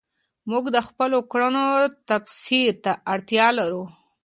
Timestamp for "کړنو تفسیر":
1.31-2.71